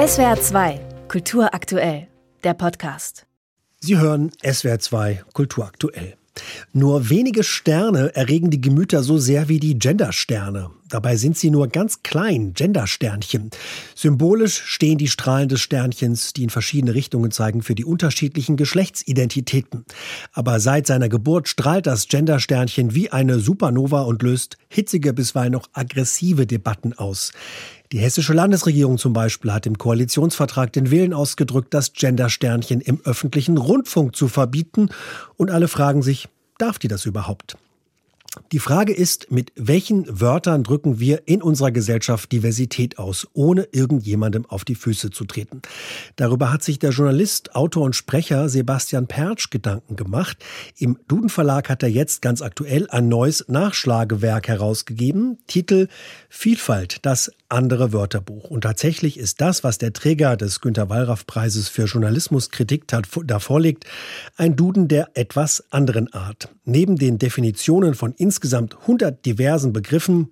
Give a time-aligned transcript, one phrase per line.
[0.00, 2.06] SWR 2, Kultur aktuell,
[2.42, 3.26] der Podcast.
[3.80, 6.16] Sie hören SWR 2, Kultur aktuell.
[6.72, 10.70] Nur wenige Sterne erregen die Gemüter so sehr wie die Gendersterne.
[10.88, 13.50] Dabei sind sie nur ganz klein, Gendersternchen.
[13.94, 19.84] Symbolisch stehen die Strahlen des Sternchens, die in verschiedene Richtungen zeigen, für die unterschiedlichen Geschlechtsidentitäten.
[20.32, 25.68] Aber seit seiner Geburt strahlt das Gendersternchen wie eine Supernova und löst hitzige, bisweilen noch
[25.74, 27.32] aggressive Debatten aus.
[27.92, 33.56] Die hessische Landesregierung zum Beispiel hat im Koalitionsvertrag den Willen ausgedrückt, das Gendersternchen im öffentlichen
[33.56, 34.90] Rundfunk zu verbieten.
[35.36, 37.56] Und alle fragen sich, darf die das überhaupt?
[38.52, 44.46] Die Frage ist, mit welchen Wörtern drücken wir in unserer Gesellschaft Diversität aus, ohne irgendjemandem
[44.46, 45.62] auf die Füße zu treten?
[46.14, 50.38] Darüber hat sich der Journalist, Autor und Sprecher Sebastian Pertsch Gedanken gemacht.
[50.78, 55.38] Im Duden Verlag hat er jetzt ganz aktuell ein neues Nachschlagewerk herausgegeben.
[55.48, 55.88] Titel
[56.28, 58.44] Vielfalt, das andere Wörterbuch.
[58.48, 63.86] Und tatsächlich ist das, was der Träger des Günter Wallraff Preises für Journalismuskritik da vorliegt,
[64.36, 66.48] ein Duden der etwas anderen Art.
[66.70, 70.28] Neben den Definitionen von insgesamt 100 diversen Begriffen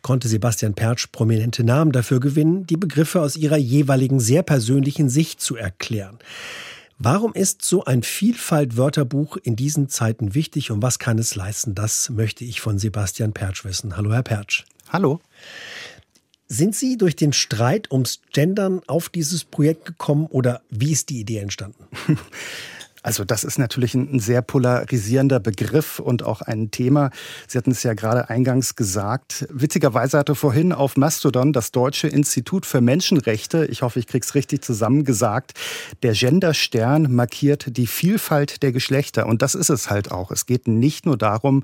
[0.00, 5.42] konnte Sebastian Pertsch prominente Namen dafür gewinnen, die Begriffe aus ihrer jeweiligen sehr persönlichen Sicht
[5.42, 6.18] zu erklären.
[6.98, 11.74] Warum ist so ein Vielfalt-Wörterbuch in diesen Zeiten wichtig und was kann es leisten?
[11.74, 13.94] Das möchte ich von Sebastian Pertsch wissen.
[13.94, 14.64] Hallo, Herr Pertsch.
[14.88, 15.20] Hallo.
[16.48, 21.20] Sind Sie durch den Streit ums Gendern auf dieses Projekt gekommen oder wie ist die
[21.20, 21.84] Idee entstanden?
[23.06, 27.10] Also das ist natürlich ein, sehr polarisierender Begriff und auch ein Thema.
[27.46, 29.46] Sie hatten es ja gerade eingangs gesagt.
[29.48, 34.64] Witzigerweise hatte vorhin auf Mastodon das Deutsche Institut für Menschenrechte, ich hoffe, ich krieg's richtig
[34.64, 35.52] zusammengesagt,
[36.02, 39.26] der Genderstern markiert die Vielfalt der Geschlechter.
[39.26, 40.32] Und das ist es halt auch.
[40.32, 41.62] Es geht nicht nur darum,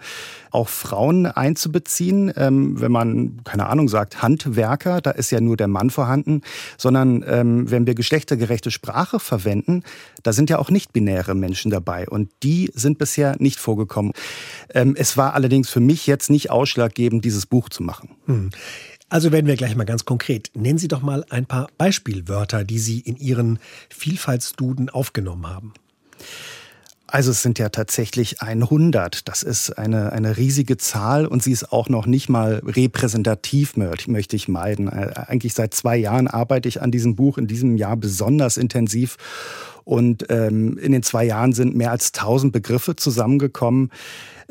[0.53, 5.67] auch Frauen einzubeziehen, ähm, wenn man, keine Ahnung, sagt Handwerker, da ist ja nur der
[5.67, 6.43] Mann vorhanden,
[6.79, 9.83] sondern ähm, wenn wir geschlechtergerechte Sprache verwenden,
[10.23, 12.09] da sind ja auch nicht-binäre ältere Menschen dabei.
[12.09, 14.13] Und die sind bisher nicht vorgekommen.
[14.75, 18.11] Ähm, es war allerdings für mich jetzt nicht ausschlaggebend, dieses Buch zu machen.
[18.27, 18.51] Hm.
[19.09, 20.51] Also werden wir gleich mal ganz konkret.
[20.55, 23.59] Nennen Sie doch mal ein paar Beispielwörter, die Sie in Ihren
[23.91, 25.75] Vielfaltsduden aufgenommen haben.
[27.13, 29.29] Also es sind ja tatsächlich 100.
[29.29, 34.35] Das ist eine, eine riesige Zahl und sie ist auch noch nicht mal repräsentativ, möchte
[34.35, 34.89] ich meiden.
[34.89, 39.19] Äh, eigentlich seit zwei Jahren arbeite ich an diesem Buch, in diesem Jahr besonders intensiv.
[39.85, 43.91] Und ähm, in den zwei Jahren sind mehr als 1000 Begriffe zusammengekommen.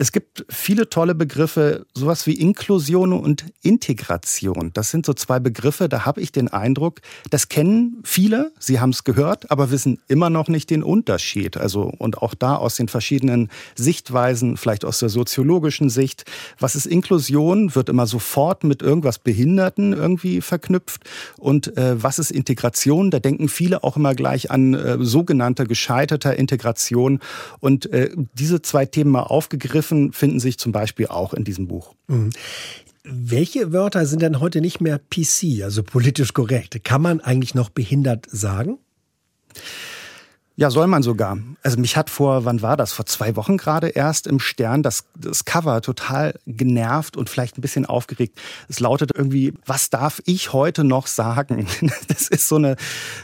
[0.02, 4.72] Es gibt viele tolle Begriffe, sowas wie Inklusion und Integration.
[4.74, 8.92] Das sind so zwei Begriffe, da habe ich den Eindruck, das kennen viele, sie haben
[8.92, 11.56] es gehört, aber wissen immer noch nicht den Unterschied.
[11.56, 16.25] Also und auch da aus den verschiedenen Sichtweisen, vielleicht aus der soziologischen Sicht,
[16.59, 21.03] was ist Inklusion, wird immer sofort mit irgendwas Behinderten irgendwie verknüpft
[21.38, 23.12] und äh, was ist Integration?
[23.12, 27.19] Da denken viele auch immer gleich an äh, sogenannte gescheiterter Integration
[27.59, 31.93] und äh, diese zwei Themen mal aufgegriffen finden sich zum Beispiel auch in diesem Buch.
[32.07, 32.31] Mhm.
[33.03, 36.83] Welche Wörter sind denn heute nicht mehr PC, also politisch korrekt?
[36.83, 38.79] Kann man eigentlich noch behindert sagen?
[40.61, 41.39] Ja, soll man sogar.
[41.63, 42.94] Also mich hat vor, wann war das?
[42.94, 47.61] Vor zwei Wochen gerade erst im Stern das, das Cover total genervt und vielleicht ein
[47.61, 48.39] bisschen aufgeregt.
[48.69, 51.66] Es lautet irgendwie, was darf ich heute noch sagen?
[52.07, 52.75] Das ist so eine,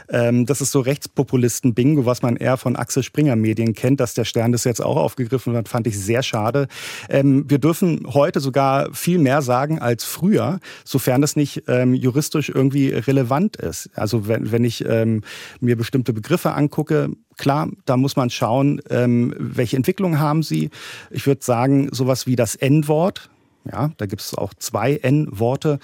[0.08, 4.24] ähm, das ist so Rechtspopulisten-Bingo, was man eher von Axel Springer Medien kennt, dass der
[4.24, 6.66] Stern das jetzt auch aufgegriffen hat, fand ich sehr schade.
[7.08, 12.48] Ähm, wir dürfen heute sogar viel mehr sagen als früher, sofern das nicht ähm, juristisch
[12.48, 13.90] irgendwie relevant ist.
[13.94, 15.22] Also wenn, wenn ich ähm,
[15.60, 20.70] mir bestimmte Begriffe angucke, Klar, da muss man schauen, ähm, welche Entwicklung haben sie.
[21.10, 23.30] Ich würde sagen, sowas wie das N-Wort,
[23.70, 25.78] ja, da gibt es auch zwei N-Worte.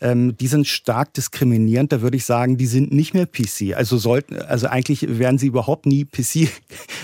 [0.00, 1.92] Ähm, die sind stark diskriminierend.
[1.92, 3.74] Da würde ich sagen, die sind nicht mehr PC.
[3.74, 6.48] Also sollten, also eigentlich wären sie überhaupt nie PC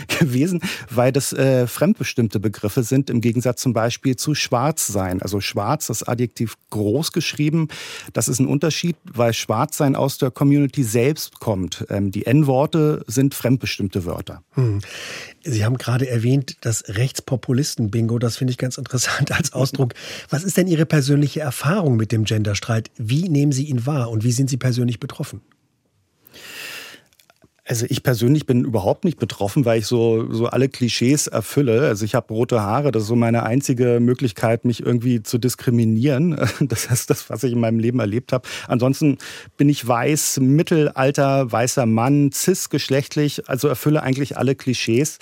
[0.20, 5.22] gewesen, weil das äh, fremdbestimmte Begriffe sind, im Gegensatz zum Beispiel zu schwarz sein.
[5.22, 7.68] Also schwarz, das Adjektiv groß geschrieben,
[8.12, 11.86] das ist ein Unterschied, weil schwarz sein aus der Community selbst kommt.
[11.90, 14.42] Ähm, die N-Worte sind fremdbestimmte Wörter.
[14.52, 14.80] Hm.
[15.44, 19.94] Sie haben gerade erwähnt, das Rechtspopulisten-Bingo, das finde ich ganz interessant als Ausdruck.
[20.28, 22.90] Was ist denn Ihre persönliche Erfahrung mit dem Genderstreit?
[22.96, 25.40] Wie nehmen Sie ihn wahr und wie sind Sie persönlich betroffen?
[27.68, 31.88] Also ich persönlich bin überhaupt nicht betroffen, weil ich so, so alle Klischees erfülle.
[31.88, 36.36] Also ich habe rote Haare, das ist so meine einzige Möglichkeit, mich irgendwie zu diskriminieren.
[36.60, 38.46] Das ist das, was ich in meinem Leben erlebt habe.
[38.68, 39.18] Ansonsten
[39.56, 45.18] bin ich weiß, mittelalter, weißer Mann, cisgeschlechtlich, also erfülle eigentlich alle Klischees.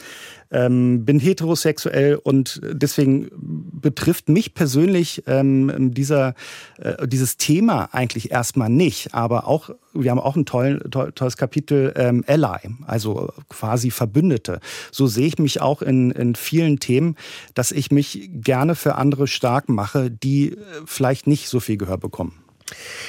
[0.55, 6.35] Ähm, bin heterosexuell und deswegen betrifft mich persönlich ähm, dieser,
[6.79, 9.12] äh, dieses Thema eigentlich erstmal nicht.
[9.15, 14.61] Aber auch, wir haben auch ein toll, toll, tolles Kapitel ähm, Ally, also quasi Verbündete.
[14.93, 17.17] So sehe ich mich auch in, in vielen Themen,
[17.55, 21.99] dass ich mich gerne für andere stark mache, die äh, vielleicht nicht so viel Gehör
[21.99, 22.44] bekommen.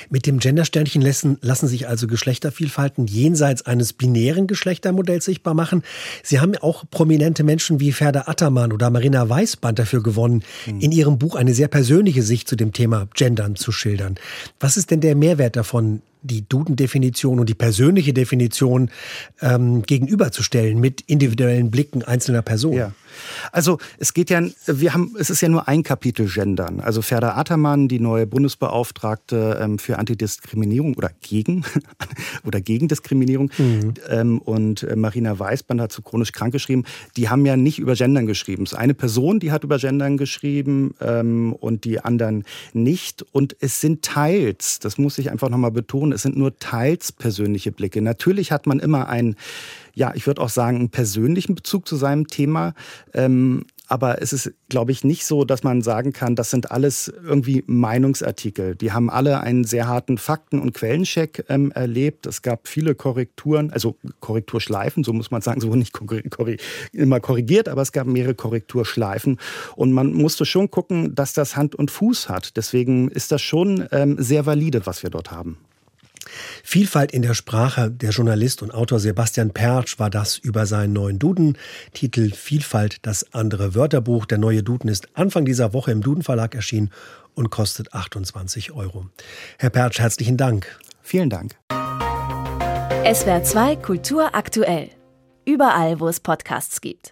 [0.10, 5.84] Mit dem Gendersternchen lassen, lassen sich also Geschlechtervielfalten jenseits eines binären Geschlechtermodells sichtbar machen.
[6.24, 10.80] Sie haben auch prominente Menschen wie Ferda Attermann oder Marina Weißband dafür gewonnen, mhm.
[10.82, 14.16] in ihrem Buch eine sehr persönliche Sicht zu dem Thema Gendern zu schildern.
[14.60, 18.90] Was ist denn der Mehrwert davon, die Duden-Definition und die persönliche Definition
[19.42, 22.78] ähm, gegenüberzustellen mit individuellen Blicken einzelner Personen.
[22.78, 22.92] Ja.
[23.52, 26.80] Also es geht ja, wir haben, es ist ja nur ein Kapitel Gendern.
[26.80, 31.64] Also Ferda Attermann, die neue Bundesbeauftragte ähm, für Antidiskriminierung oder gegen
[32.46, 33.94] oder gegen Diskriminierung mhm.
[34.10, 36.84] ähm, und äh, Marina Weißband hat zu chronisch krank geschrieben.
[37.18, 38.64] Die haben ja nicht über Gendern geschrieben.
[38.64, 42.44] Es ist eine Person, die hat über Gendern geschrieben ähm, und die anderen
[42.74, 43.24] nicht.
[43.32, 47.72] Und es sind teils, das muss ich einfach nochmal betonen, es sind nur teils persönliche
[47.72, 48.02] Blicke.
[48.02, 49.36] Natürlich hat man immer einen,
[49.94, 52.74] ja, ich würde auch sagen, einen persönlichen Bezug zu seinem Thema.
[53.14, 57.14] Ähm, aber es ist, glaube ich, nicht so, dass man sagen kann, das sind alles
[57.24, 58.76] irgendwie Meinungsartikel.
[58.76, 62.26] Die haben alle einen sehr harten Fakten- und Quellencheck ähm, erlebt.
[62.26, 66.58] Es gab viele Korrekturen, also Korrekturschleifen, so muss man sagen, so nicht korri
[66.94, 69.38] immer korrigiert, aber es gab mehrere Korrekturschleifen.
[69.76, 72.58] Und man musste schon gucken, dass das Hand und Fuß hat.
[72.58, 75.58] Deswegen ist das schon ähm, sehr valide, was wir dort haben.
[76.64, 77.92] Vielfalt in der Sprache.
[77.92, 81.58] Der Journalist und Autor Sebastian Pertsch war das über seinen neuen Duden.
[81.94, 84.26] Titel Vielfalt, das andere Wörterbuch.
[84.26, 86.92] Der neue Duden ist Anfang dieser Woche im Duden Verlag erschienen
[87.34, 89.08] und kostet 28 Euro.
[89.58, 90.80] Herr Pertsch, herzlichen Dank.
[91.02, 91.56] Vielen Dank.
[93.14, 94.90] SWR 2 Kultur aktuell.
[95.46, 97.04] Überall, wo es Podcasts gibt.